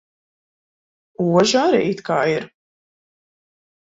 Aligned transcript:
Oža 1.25 1.61
arī 1.71 1.81
it 1.89 2.01
kā 2.07 2.17
ir. 2.37 2.47